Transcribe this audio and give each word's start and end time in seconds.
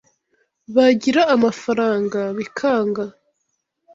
bagira 0.75 1.21
amafaranga 1.35 2.19
bikanga 2.37 3.03